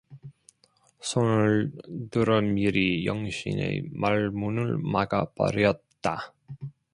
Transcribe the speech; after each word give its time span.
손을 0.99 1.71
들어 2.09 2.41
미리 2.41 3.05
영신의 3.05 3.91
말문을 3.93 4.79
막아 4.79 5.25
버렸다. 5.35 6.33